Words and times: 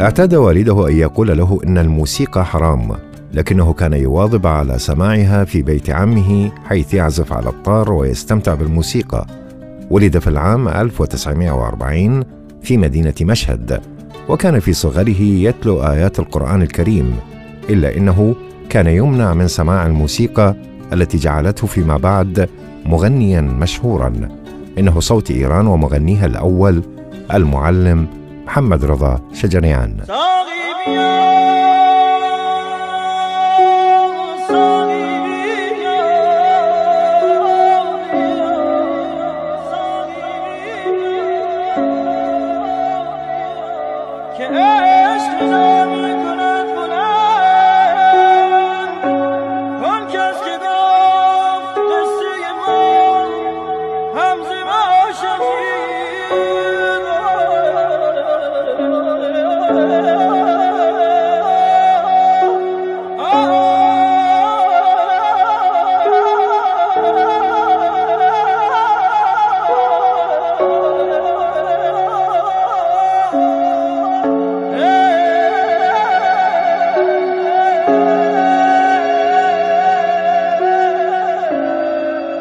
اعتاد 0.00 0.34
والده 0.34 0.88
أن 0.88 0.96
يقول 0.96 1.38
له 1.38 1.60
إن 1.66 1.78
الموسيقى 1.78 2.44
حرام 2.44 2.92
لكنه 3.32 3.72
كان 3.72 3.92
يواظب 3.92 4.46
على 4.46 4.78
سماعها 4.78 5.44
في 5.44 5.62
بيت 5.62 5.90
عمه 5.90 6.50
حيث 6.64 6.94
يعزف 6.94 7.32
على 7.32 7.48
الطار 7.48 7.92
ويستمتع 7.92 8.54
بالموسيقى. 8.54 9.26
ولد 9.90 10.18
في 10.18 10.26
العام 10.26 10.68
1940 10.68 12.24
في 12.62 12.76
مدينة 12.76 13.14
مشهد 13.22 13.80
وكان 14.28 14.60
في 14.60 14.72
صغره 14.72 15.20
يتلو 15.20 15.82
آيات 15.82 16.18
القرآن 16.18 16.62
الكريم 16.62 17.16
إلا 17.70 17.96
إنه 17.96 18.34
كان 18.70 18.86
يمنع 18.86 19.34
من 19.34 19.48
سماع 19.48 19.86
الموسيقى 19.86 20.54
التي 20.92 21.18
جعلته 21.18 21.66
فيما 21.66 21.96
بعد 21.96 22.48
مغنيا 22.86 23.40
مشهورا. 23.40 24.12
إنه 24.78 25.00
صوت 25.00 25.30
إيران 25.30 25.66
ومغنيها 25.66 26.26
الأول 26.26 26.82
المعلم 27.34 28.06
محمد 28.46 28.84
رضا 28.84 29.20
شجريان. 29.32 30.06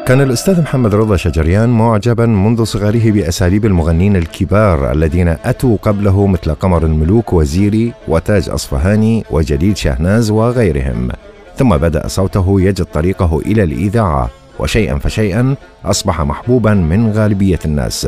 كان 0.06 0.22
الأستاذ 0.22 0.62
محمد 0.62 0.96
رضا 0.96 1.16
شجريان 1.16 1.70
معجبا 1.70 2.26
منذ 2.26 2.64
صغره 2.64 3.12
بأساليب 3.12 3.66
المغنين 3.66 4.16
الكبار 4.16 4.92
الذين 4.92 5.28
أتوا 5.28 5.78
قبله 5.82 6.28
مثل 6.28 6.54
قمر 6.54 6.86
الملوك 6.86 7.34
وزيري 7.34 7.94
وتاج 8.08 8.50
أصفهاني 8.50 9.24
وجليل 9.32 9.78
شهناز 9.78 10.32
وغيرهم. 10.32 11.10
ثم 11.58 11.78
بدأ 11.78 12.08
صوته 12.08 12.62
يجد 12.62 12.86
طريقه 12.86 13.40
إلى 13.46 13.64
الإذاعة 13.64 14.30
وشيئا 14.60 14.98
فشيئا 14.98 15.56
أصبح 15.86 16.22
محبوبا 16.22 16.74
من 16.74 17.12
غالبية 17.12 17.60
الناس. 17.66 18.08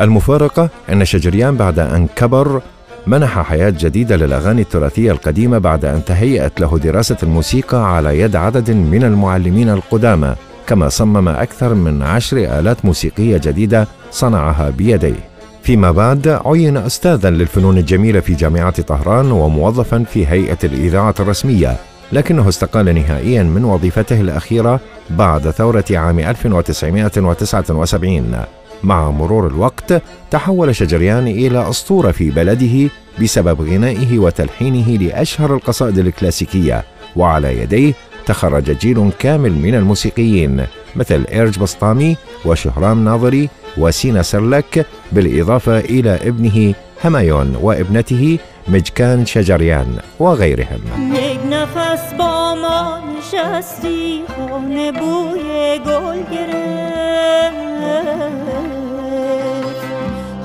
المفارقة 0.00 0.68
أن 0.92 1.04
شجريان 1.04 1.56
بعد 1.56 1.78
أن 1.78 2.08
كبر 2.16 2.62
منح 3.06 3.42
حياة 3.42 3.74
جديدة 3.78 4.16
للأغاني 4.16 4.62
التراثية 4.62 5.12
القديمة 5.12 5.58
بعد 5.58 5.84
أن 5.84 6.04
تهيأت 6.04 6.60
له 6.60 6.78
دراسة 6.78 7.16
الموسيقى 7.22 7.96
على 7.96 8.20
يد 8.20 8.36
عدد 8.36 8.70
من 8.70 9.04
المعلمين 9.04 9.68
القدامى. 9.68 10.34
كما 10.66 10.88
صمم 10.88 11.28
أكثر 11.28 11.74
من 11.74 12.02
عشر 12.02 12.36
آلات 12.36 12.84
موسيقية 12.84 13.40
جديدة 13.44 13.86
صنعها 14.10 14.70
بيديه. 14.70 15.32
فيما 15.62 15.90
بعد 15.90 16.40
عين 16.44 16.76
أستاذا 16.76 17.30
للفنون 17.30 17.78
الجميلة 17.78 18.20
في 18.20 18.34
جامعة 18.34 18.82
طهران 18.82 19.32
وموظفا 19.32 20.04
في 20.12 20.26
هيئة 20.26 20.58
الإذاعة 20.64 21.14
الرسمية 21.20 21.76
لكنه 22.12 22.48
استقال 22.48 22.94
نهائيا 22.94 23.42
من 23.42 23.64
وظيفته 23.64 24.20
الأخيرة 24.20 24.80
بعد 25.10 25.50
ثورة 25.50 25.84
عام 25.90 26.18
1979 26.18 28.36
مع 28.82 29.10
مرور 29.10 29.46
الوقت 29.46 30.02
تحول 30.30 30.76
شجريان 30.76 31.28
إلى 31.28 31.68
أسطورة 31.68 32.10
في 32.10 32.30
بلده 32.30 32.90
بسبب 33.22 33.60
غنائه 33.60 34.18
وتلحينه 34.18 34.88
لأشهر 34.88 35.54
القصائد 35.54 35.98
الكلاسيكية 35.98 36.84
وعلى 37.16 37.58
يديه 37.58 37.92
تخرج 38.26 38.70
جيل 38.70 39.10
كامل 39.18 39.52
من 39.52 39.74
الموسيقيين 39.74 40.66
مثل 40.96 41.24
إيرج 41.32 41.58
بسطامي 41.58 42.16
وشهرام 42.44 43.04
ناظري 43.04 43.48
وسينا 43.78 44.22
سرلك 44.22 44.86
بالإضافة 45.12 45.78
إلى 45.78 46.18
ابنه 46.22 46.74
همايون 47.04 47.56
وابنته 47.62 48.38
مجكان 48.68 49.26
شجريان 49.26 49.98
وغيرهم. 50.18 50.80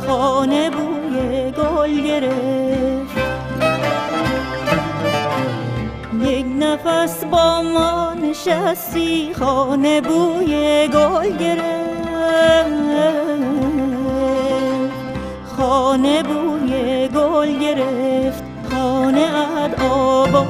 خانه 0.07 0.69
بوی 0.69 1.51
گل 1.51 2.01
گرفت. 2.07 2.66
نفس 7.17 7.25
با 7.25 7.61
ما 7.61 8.13
نشستی 8.13 9.33
خانه 9.33 10.01
بوی 10.01 10.87
گل 10.87 11.37
گرفت. 11.37 12.07
خانه 15.57 16.23
بوی 16.23 17.07
گل 17.07 17.59
گرفت 17.59 18.43
خانه 18.71 19.27
اد 19.63 19.81
آباد. 19.81 20.47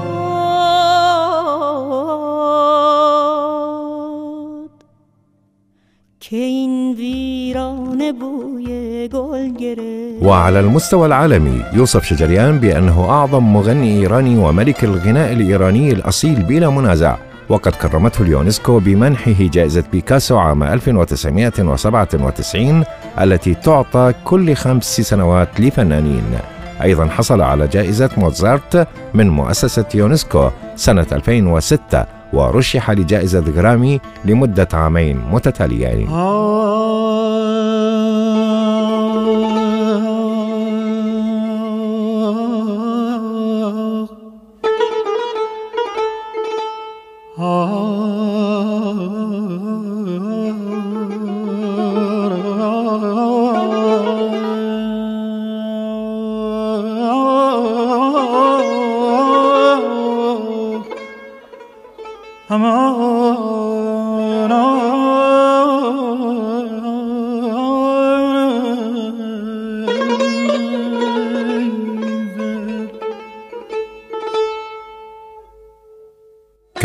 که 6.20 6.38
این 6.38 6.94
ویران 6.94 8.12
بوی 8.12 8.14
گل 8.14 8.14
گرفت 8.14 8.57
وعلى 10.22 10.60
المستوى 10.60 11.08
العالمي 11.08 11.64
يوصف 11.74 12.04
شجريان 12.04 12.60
بأنه 12.60 13.10
أعظم 13.10 13.54
مغني 13.54 14.02
إيراني 14.02 14.38
وملك 14.38 14.84
الغناء 14.84 15.34
الإيراني 15.34 15.92
الأصيل 15.92 16.44
بلا 16.44 16.70
منازع 16.70 17.16
وقد 17.50 17.72
كرمته 17.72 18.22
اليونسكو 18.22 18.80
بمنحه 18.80 19.36
جائزة 19.40 19.84
بيكاسو 19.92 20.38
عام 20.38 20.64
1997 20.64 22.84
التي 23.22 23.54
تعطى 23.54 24.14
كل 24.26 24.56
خمس 24.56 25.02
سنوات 25.02 25.60
لفنانين. 25.60 26.24
أيضا 26.82 27.08
حصل 27.08 27.42
على 27.42 27.68
جائزة 27.68 28.10
موزارت 28.18 28.88
من 29.14 29.30
مؤسسة 29.30 29.86
يونسكو 29.96 30.50
سنة 30.76 31.06
2006 31.12 32.06
ورشح 32.34 32.92
لجائزة 32.92 33.40
غرامي 33.40 34.00
لمدة 34.26 34.68
عامين 34.74 35.22
متتاليين. 35.32 36.08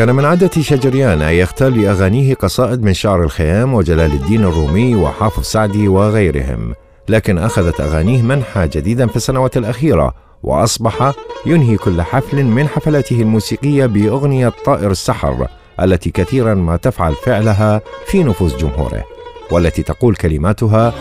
كان 0.02 0.14
من 0.14 0.24
عادة 0.24 0.62
شجريان 0.62 1.22
أن 1.22 1.34
يختار 1.34 1.70
لأغانيه 1.70 2.34
قصائد 2.34 2.82
من 2.82 2.94
شعر 2.94 3.22
الخيام 3.22 3.74
وجلال 3.74 4.12
الدين 4.12 4.44
الرومي 4.44 4.94
وحافظ 4.94 5.42
سعدي 5.42 5.88
وغيرهم 5.88 6.74
لكن 7.08 7.38
أخذت 7.38 7.80
أغانيه 7.80 8.22
منحى 8.22 8.68
جديدا 8.68 9.06
في 9.06 9.16
السنوات 9.16 9.56
الأخيرة 9.56 10.14
وأصبح 10.42 11.12
ينهي 11.46 11.76
كل 11.76 12.02
حفل 12.02 12.44
من 12.44 12.68
حفلاته 12.68 13.22
الموسيقية 13.22 13.86
بأغنية 13.86 14.52
طائر 14.64 14.90
السحر 14.90 15.46
التي 15.80 16.10
كثيرا 16.10 16.54
ما 16.54 16.76
تفعل 16.76 17.14
فعلها 17.14 17.80
في 18.06 18.24
نفوس 18.24 18.56
جمهوره 18.56 19.04
والتي 19.50 19.82
تقول 19.82 20.16
كلماتها 20.16 20.94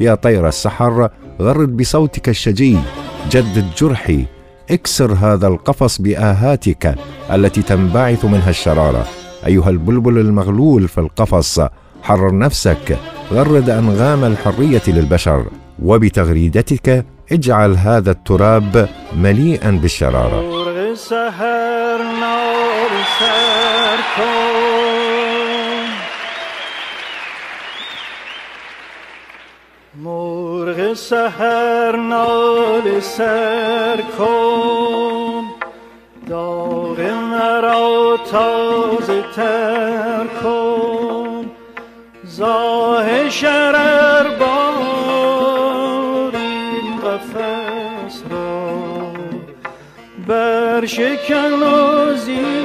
يا 0.00 0.14
طير 0.14 0.48
السحر 0.48 1.08
غرد 1.40 1.76
بصوتك 1.76 2.28
الشجي 2.28 2.78
جدد 3.30 3.66
جرحي 3.78 4.26
اكسر 4.70 5.12
هذا 5.12 5.46
القفص 5.46 6.00
بآهاتك 6.00 6.94
التي 7.32 7.62
تنبعث 7.62 8.24
منها 8.24 8.50
الشرارة. 8.50 9.06
أيها 9.46 9.70
البلبل 9.70 10.18
المغلول 10.18 10.88
في 10.88 10.98
القفص 10.98 11.60
حرر 12.02 12.38
نفسك. 12.38 12.98
غرد 13.32 13.70
أنغام 13.70 14.24
الحرية 14.24 14.82
للبشر. 14.86 15.44
وبتغريدتك 15.82 17.06
اجعل 17.32 17.76
هذا 17.76 18.10
التراب 18.10 18.88
مليئا 19.16 19.70
بالشرارة. 19.70 20.40
مرغ 20.40 20.94
سهر 20.94 22.02
نال 31.96 33.00
سر 33.00 34.00
کن. 34.18 35.44
داغ 36.28 37.00
مرا 37.00 38.18
تازه 38.30 39.24
تر 39.36 40.26
کن. 40.42 41.50
زاه 42.24 43.30
شرر 43.30 44.28
بار 44.28 46.36
این 46.36 46.96
قفص 46.96 48.22
را 48.30 48.72
بر 50.28 50.86
شکن 50.86 51.62
و 51.62 52.14
زیراز 52.16 52.62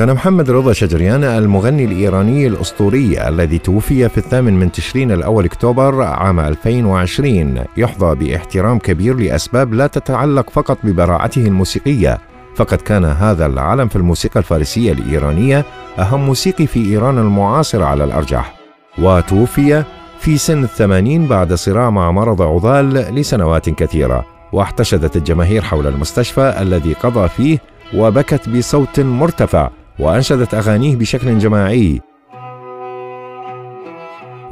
كان 0.00 0.14
محمد 0.14 0.50
رضا 0.50 0.72
شجريان 0.72 1.24
المغني 1.24 1.84
الإيراني 1.84 2.46
الأسطوري 2.46 3.28
الذي 3.28 3.58
توفي 3.58 4.08
في 4.08 4.18
الثامن 4.18 4.60
من 4.60 4.72
تشرين 4.72 5.12
الأول 5.12 5.44
أكتوبر 5.44 6.02
عام 6.02 6.40
2020 6.40 7.64
يحظى 7.76 8.14
باحترام 8.14 8.78
كبير 8.78 9.16
لأسباب 9.16 9.74
لا 9.74 9.86
تتعلق 9.86 10.50
فقط 10.50 10.78
ببراعته 10.84 11.46
الموسيقية. 11.46 12.18
فقد 12.56 12.78
كان 12.78 13.04
هذا 13.04 13.46
العلم 13.46 13.88
في 13.88 13.96
الموسيقى 13.96 14.40
الفارسية 14.40 14.92
الإيرانية 14.92 15.64
أهم 15.98 16.26
موسيقي 16.26 16.66
في 16.66 16.90
إيران 16.90 17.18
المعاصرة 17.18 17.84
على 17.84 18.04
الأرجح. 18.04 18.54
وتوفي 18.98 19.84
في 20.20 20.38
سن 20.38 20.64
الثمانين 20.64 21.26
بعد 21.26 21.54
صراع 21.54 21.90
مع 21.90 22.10
مرض 22.10 22.42
عضال 22.42 22.88
لسنوات 22.88 23.70
كثيرة. 23.70 24.24
واحتشدت 24.52 25.16
الجماهير 25.16 25.62
حول 25.62 25.86
المستشفى 25.86 26.56
الذي 26.60 26.92
قضى 26.92 27.28
فيه 27.28 27.58
وبكت 27.94 28.48
بصوت 28.48 29.00
مرتفع. 29.00 29.70
وأنشدت 30.00 30.54
أغانيه 30.54 30.96
بشكل 30.96 31.38
جماعي. 31.38 32.00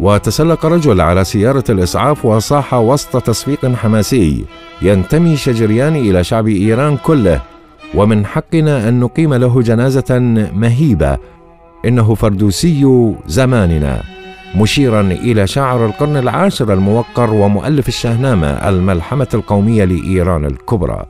وتسلق 0.01 0.67
رجل 0.67 1.01
على 1.01 1.25
سيارة 1.25 1.65
الإسعاف 1.71 2.25
وصاح 2.25 2.75
وسط 2.75 3.17
تصفيق 3.17 3.75
حماسي. 3.75 4.45
ينتمي 4.83 5.37
شجريان 5.37 5.97
إلى 5.97 6.25
شعب 6.25 6.49
إيران 6.49 6.97
كله. 6.97 7.41
ومن 7.95 8.27
حقنا 8.27 8.89
أن 8.89 9.01
نقيم 9.01 9.35
له 9.35 9.63
جنازة 9.63 10.19
مهيبة. 10.55 11.19
إنه 11.85 12.15
فردوسي 12.15 13.15
زماننا. 13.27 14.03
مشيرا 14.57 15.01
إلى 15.01 15.47
شاعر 15.47 15.87
القرن 15.87 16.17
العاشر 16.17 16.73
الموقر 16.73 17.31
ومؤلف 17.31 17.89
الشهنامة 17.89 18.47
الملحمة 18.47 19.29
القومية 19.35 19.85
لإيران 19.85 20.45
الكبرى. 20.45 21.07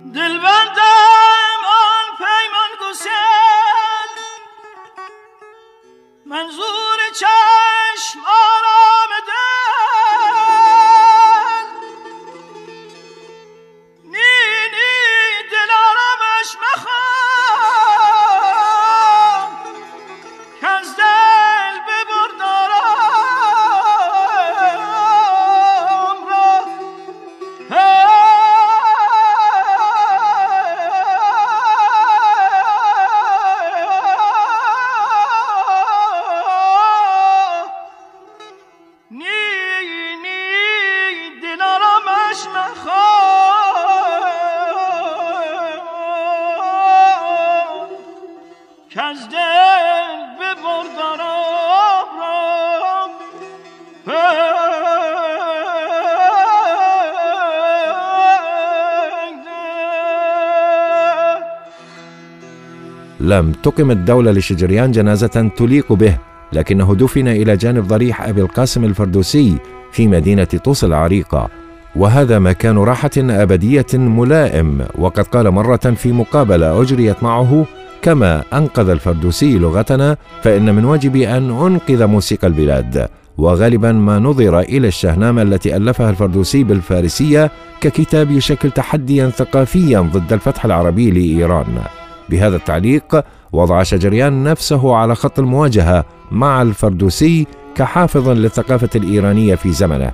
لم 63.29 63.53
تقم 63.53 63.91
الدولة 63.91 64.31
لشجريان 64.31 64.91
جنازة 64.91 65.51
تليق 65.57 65.93
به 65.93 66.17
لكنه 66.53 66.95
دفن 66.95 67.29
إلى 67.29 67.57
جانب 67.57 67.87
ضريح 67.89 68.23
أبي 68.23 68.41
القاسم 68.41 68.85
الفردوسي 68.85 69.55
في 69.93 70.09
مدينة 70.09 70.45
طوس 70.45 70.85
العريقة. 70.85 71.49
وهذا 71.97 72.39
مكان 72.39 72.79
راحة 72.79 73.11
أبدية 73.17 73.87
ملائم 73.95 74.87
وقد 74.99 75.25
قال 75.25 75.51
مرة 75.51 75.77
في 75.77 76.13
مقابلة 76.13 76.83
أجريت 76.83 77.23
معه 77.23 77.67
كما 78.03 78.43
أنقذ 78.53 78.89
الفردوسي 78.89 79.59
لغتنا 79.59 80.17
فإن 80.43 80.75
من 80.75 80.85
واجبي 80.85 81.29
أن 81.29 81.51
أنقذ 81.51 82.07
موسيقى 82.07 82.47
البلاد. 82.47 83.09
وغالبا 83.39 83.93
ما 83.93 84.19
نظر 84.19 84.61
إلى 84.61 84.89
الشهنامة 84.89 85.43
التي 85.43 85.77
ألفها 85.77 86.11
الفردوسي 86.11 86.65
بالفارسية 86.65 87.51
ككتاب 87.81 88.31
يشكل 88.31 88.71
تحديا 88.71 89.29
ثقافيا 89.29 90.01
ضد 90.01 90.33
الفتح 90.33 90.65
العربي 90.65 91.11
لإيران. 91.11 91.83
بهذا 92.31 92.57
التعليق 92.57 93.25
وضع 93.53 93.83
شجريان 93.83 94.45
نفسه 94.45 94.95
على 94.95 95.15
خط 95.15 95.39
المواجهة 95.39 96.05
مع 96.33 96.63
الفردوسي 96.63 97.47
كحافظ 97.75 98.29
للثقافة 98.29 98.89
الإيرانية 98.95 99.55
في 99.55 99.73
زمنه 99.73 100.13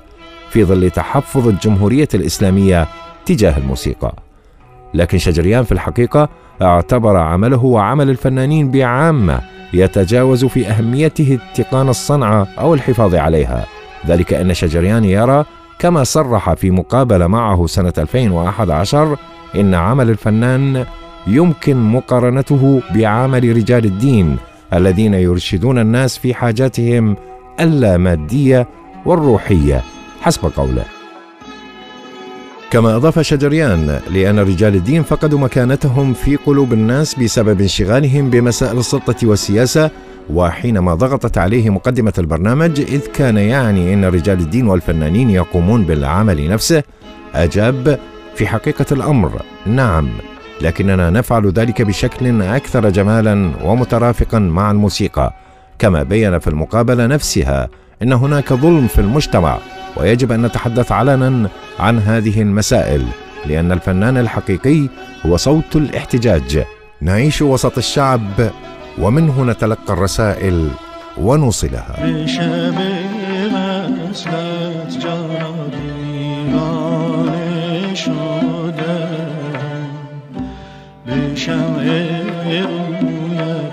في 0.51 0.65
ظل 0.65 0.91
تحفظ 0.91 1.49
الجمهورية 1.49 2.09
الإسلامية 2.15 2.87
تجاه 3.27 3.59
الموسيقى. 3.59 4.15
لكن 4.95 5.19
شجريان 5.19 5.65
في 5.65 5.73
الحقيقة 5.73 6.29
اعتبر 6.63 7.17
عمله 7.17 7.65
وعمل 7.65 8.11
الفنانين 8.11 8.71
بعامة 8.71 9.41
يتجاوز 9.73 10.45
في 10.45 10.69
أهميته 10.69 11.39
اتقان 11.53 11.89
الصنعة 11.89 12.49
أو 12.59 12.75
الحفاظ 12.75 13.15
عليها. 13.15 13.67
ذلك 14.07 14.35
أن 14.35 14.55
شجريان 14.55 15.05
يرى 15.05 15.45
كما 15.79 16.05
صرح 16.05 16.55
في 16.55 16.71
مقابلة 16.71 17.27
معه 17.27 17.67
سنة 17.67 17.93
2011 17.99 19.17
إن 19.57 19.75
عمل 19.75 20.11
الفنان 20.11 20.85
يمكن 21.27 21.77
مقارنته 21.77 22.83
بعمل 22.95 23.57
رجال 23.57 23.85
الدين 23.85 24.37
الذين 24.73 25.15
يرشدون 25.15 25.79
الناس 25.79 26.19
في 26.19 26.35
حاجاتهم 26.35 27.17
اللامادية 27.61 28.69
والروحية. 29.07 29.83
حسب 30.21 30.51
قوله. 30.57 30.85
كما 32.71 32.97
أضاف 32.97 33.21
شجريان 33.21 34.01
لأن 34.11 34.39
رجال 34.39 34.75
الدين 34.75 35.03
فقدوا 35.03 35.39
مكانتهم 35.39 36.15
في 36.15 36.37
قلوب 36.37 36.73
الناس 36.73 37.15
بسبب 37.15 37.61
انشغالهم 37.61 38.31
بمسائل 38.31 38.79
السلطة 38.79 39.27
والسياسة 39.27 39.91
وحينما 40.31 40.95
ضغطت 40.95 41.39
عليه 41.39 41.71
مقدمة 41.71 42.13
البرنامج 42.19 42.81
إذ 42.81 43.07
كان 43.07 43.37
يعني 43.37 43.95
أن 43.95 44.05
رجال 44.05 44.41
الدين 44.41 44.67
والفنانين 44.67 45.31
يقومون 45.31 45.85
بالعمل 45.85 46.51
نفسه. 46.51 46.83
أجاب 47.35 47.99
في 48.35 48.47
حقيقة 48.47 48.87
الأمر 48.93 49.43
نعم. 49.67 50.09
لكننا 50.61 51.11
نفعل 51.11 51.51
ذلك 51.51 51.83
بشكل 51.83 52.43
أكثر 52.43 52.91
جمالا 52.91 53.51
ومترافقا 53.65 54.39
مع 54.39 54.71
الموسيقى. 54.71 55.33
كما 55.79 56.03
بين 56.03 56.39
في 56.39 56.49
المقابلة 56.49 57.07
نفسها 57.07 57.69
إن 58.03 58.13
هناك 58.13 58.53
ظلم 58.53 58.87
في 58.87 59.01
المجتمع 59.01 59.59
ويجب 59.97 60.33
أن 60.33 60.43
نتحدث 60.43 60.93
علنا 60.93 61.49
عن 61.79 61.99
هذه 61.99 62.43
المسائل 62.43 63.05
لأن 63.47 63.73
الفنان 63.73 64.17
الحقيقي 64.17 64.89
هو 65.27 65.37
صوت 65.37 65.77
الاحتجاج. 65.77 66.65
نعيش 67.01 67.43
وسط 67.43 67.79
الشعب 67.79 68.51
ومنه 68.99 69.45
نتلقى 69.45 69.93
الرسائل 69.93 70.69
ونوصلها. 71.19 71.97
Bir 81.07 81.37
Düşen 81.37 81.59
eline 81.85 83.64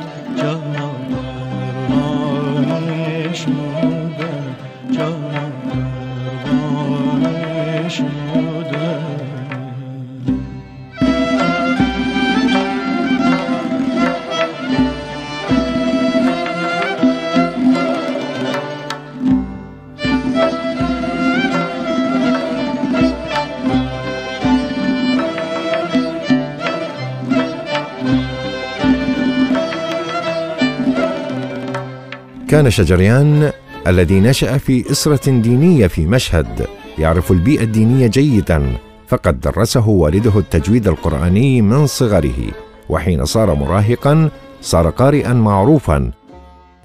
كان 32.51 32.69
شجريان 32.69 33.51
الذي 33.87 34.19
نشأ 34.19 34.57
في 34.57 34.91
أسرة 34.91 35.31
دينية 35.31 35.87
في 35.87 36.05
مشهد 36.05 36.67
يعرف 36.97 37.31
البيئة 37.31 37.63
الدينية 37.63 38.07
جيدا 38.07 38.77
فقد 39.07 39.39
درسه 39.39 39.89
والده 39.89 40.39
التجويد 40.39 40.87
القرآني 40.87 41.61
من 41.61 41.87
صغره 41.87 42.51
وحين 42.89 43.25
صار 43.25 43.55
مراهقا 43.55 44.29
صار 44.61 44.89
قارئا 44.89 45.33
معروفا. 45.33 46.11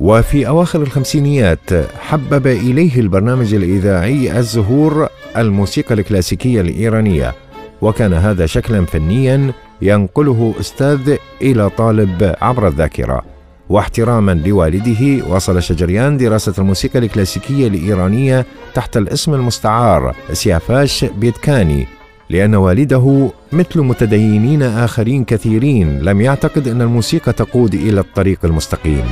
وفي 0.01 0.49
أواخر 0.49 0.83
الخمسينيات 0.83 1.71
حبب 2.01 2.47
إليه 2.47 3.01
البرنامج 3.01 3.55
الإذاعي 3.55 4.39
الزهور 4.39 5.09
الموسيقى 5.37 5.95
الكلاسيكية 5.95 6.61
الإيرانية 6.61 7.35
وكان 7.83 8.13
هذا 8.13 8.47
شكلا 8.47 8.85
فنيا 8.85 9.53
ينقله 9.83 10.55
أستاذ 10.61 11.17
إلى 11.43 11.71
طالب 11.71 12.35
عبر 12.43 12.69
الذاكرة. 12.69 13.36
واحتراما 13.69 14.33
لوالده 14.33 15.27
وصل 15.29 15.63
شجريان 15.63 16.17
دراسة 16.17 16.55
الموسيقى 16.59 16.99
الكلاسيكية 16.99 17.67
الإيرانية 17.67 18.47
تحت 18.75 18.97
الاسم 18.97 19.35
المستعار 19.35 20.15
سيافاش 20.33 21.05
بيتكاني 21.05 21.87
لأن 22.31 22.55
والده 22.55 23.31
مثل 23.53 23.81
متدينين 23.81 24.63
آخرين 24.63 25.25
كثيرين. 25.25 26.01
لم 26.03 26.21
يعتقد 26.21 26.69
أن 26.69 26.83
الموسيقى 26.83 27.33
تقود 27.33 27.75
إلى 27.75 28.01
الطريق 28.01 28.39
المستقيم. 28.45 29.05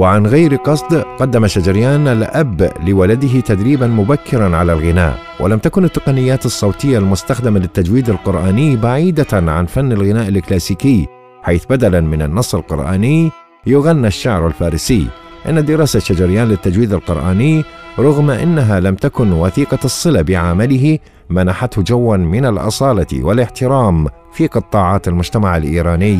وعن 0.00 0.26
غير 0.26 0.56
قصد 0.56 0.94
قدم 1.18 1.46
شجريان 1.46 2.08
الأب 2.08 2.72
لولده 2.86 3.40
تدريبا 3.40 3.86
مبكرا 3.86 4.56
على 4.56 4.72
الغناء 4.72 5.18
ولم 5.40 5.58
تكن 5.58 5.84
التقنيات 5.84 6.46
الصوتية 6.46 6.98
المستخدمة 6.98 7.60
للتجويد 7.60 8.08
القرآني 8.08 8.76
بعيدة 8.76 9.26
عن 9.32 9.66
فن 9.66 9.92
الغناء 9.92 10.28
الكلاسيكي 10.28 11.06
حيث 11.42 11.64
بدلا 11.70 12.00
من 12.00 12.22
النص 12.22 12.54
القرآني 12.54 13.30
يغنى 13.66 14.06
الشعر 14.06 14.46
الفارسي. 14.46 15.06
إن 15.48 15.64
دراسة 15.64 15.98
شجريان 15.98 16.48
للتجويد 16.48 16.92
القرآني 16.92 17.64
رغم 17.98 18.30
أنها 18.30 18.80
لم 18.80 18.94
تكن 18.94 19.32
وثيقة 19.32 19.78
الصلة 19.84 20.22
بعمله 20.22 20.98
منحته 21.30 21.82
جوا 21.82 22.16
من 22.16 22.44
الأصالة 22.46 23.24
والاحترام 23.24 24.06
في 24.32 24.46
قطاعات 24.46 25.08
المجتمع 25.08 25.56
الإيراني 25.56 26.18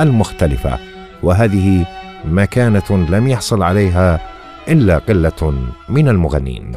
المختلفة. 0.00 0.78
وهذه 1.22 1.86
مكانة 2.24 3.06
لم 3.10 3.28
يحصل 3.28 3.62
عليها 3.62 4.20
إلا 4.68 4.98
قلة 4.98 5.54
من 5.88 6.08
المغنين. 6.08 6.72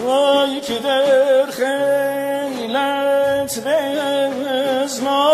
وای 0.08 0.60
که 0.60 0.78
در 0.78 1.46
خیلت 1.50 2.78
به 3.64 3.76
ازنا 4.84 5.30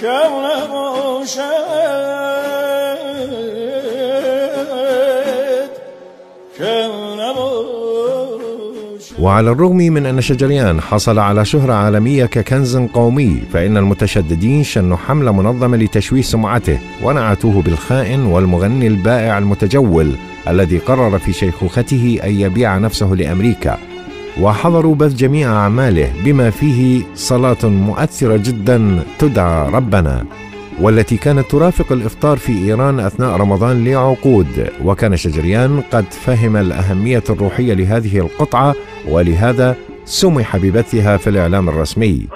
که 0.00 0.08
نباشد 0.08 1.55
وعلى 9.26 9.50
الرغم 9.50 9.76
من 9.76 10.06
أن 10.06 10.20
شجريان 10.20 10.80
حصل 10.80 11.18
على 11.18 11.44
شهرة 11.44 11.72
عالمية 11.72 12.26
ككنز 12.26 12.76
قومي 12.76 13.42
فإن 13.52 13.76
المتشددين 13.76 14.64
شنوا 14.64 14.96
حملة 14.96 15.32
منظمة 15.32 15.76
لتشويه 15.76 16.22
سمعته 16.22 16.78
ونعتوه 17.02 17.62
بالخائن 17.62 18.20
والمغني 18.20 18.86
البائع 18.86 19.38
المتجول 19.38 20.12
الذي 20.48 20.78
قرر 20.78 21.18
في 21.18 21.32
شيخوخته 21.32 22.18
أن 22.24 22.30
يبيع 22.40 22.78
نفسه 22.78 23.06
لأمريكا. 23.06 23.78
وحضروا 24.40 24.94
بث 24.94 25.14
جميع 25.14 25.52
أعماله 25.52 26.12
بما 26.24 26.50
فيه 26.50 27.02
صلاة 27.14 27.64
مؤثرة 27.64 28.36
جدا 28.36 29.02
تدعى 29.18 29.70
ربنا. 29.70 30.24
والتي 30.80 31.16
كانت 31.16 31.50
ترافق 31.50 31.92
الإفطار 31.92 32.36
في 32.36 32.52
إيران 32.52 33.00
أثناء 33.00 33.36
رمضان 33.36 33.84
لعقود. 33.84 34.70
وكان 34.84 35.16
شجريان 35.16 35.80
قد 35.92 36.04
فهم 36.10 36.56
الأهمية 36.56 37.24
الروحية 37.30 37.74
لهذه 37.74 38.18
القطعة 38.18 38.74
ولهذا 39.08 39.76
سمح 40.04 40.56
ببثها 40.56 41.16
في 41.16 41.30
الإعلام 41.30 41.68
الرسمي. 41.68 42.26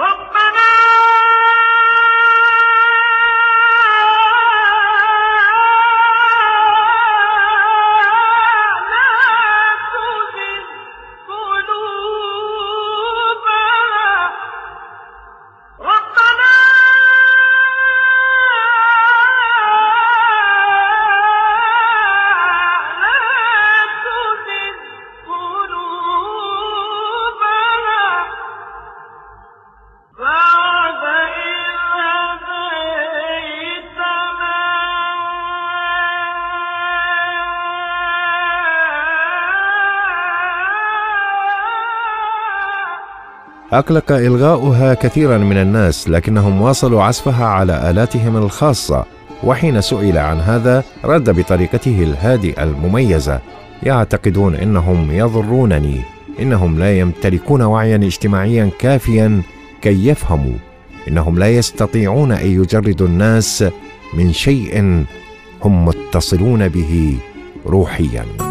أقلق 43.72 44.12
إلغاؤها 44.12 44.94
كثيرا 44.94 45.38
من 45.38 45.56
الناس 45.56 46.08
لكنهم 46.08 46.62
واصلوا 46.62 47.02
عزفها 47.02 47.46
على 47.46 47.90
آلاتهم 47.90 48.36
الخاصة 48.36 49.04
وحين 49.44 49.80
سئل 49.80 50.18
عن 50.18 50.40
هذا 50.40 50.84
رد 51.04 51.30
بطريقته 51.30 52.02
الهادئة 52.02 52.62
المميزة. 52.62 53.40
يعتقدون 53.82 54.54
إنهم 54.54 55.10
يضرونني 55.10 56.00
إنهم 56.40 56.78
لا 56.78 56.98
يمتلكون 56.98 57.62
وعيا 57.62 57.96
اجتماعيا 57.96 58.70
كافيا 58.78 59.42
كي 59.82 60.08
يفهموا. 60.08 60.58
إنهم 61.08 61.38
لا 61.38 61.50
يستطيعون 61.50 62.32
أن 62.32 62.46
يجردوا 62.46 63.06
الناس 63.06 63.64
من 64.14 64.32
شيء 64.32 65.04
هم 65.64 65.84
متصلون 65.84 66.68
به 66.68 67.16
روحيا. 67.66 68.50